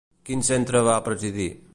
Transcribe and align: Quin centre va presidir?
Quin 0.29 0.41
centre 0.47 0.81
va 0.87 0.95
presidir? 1.09 1.49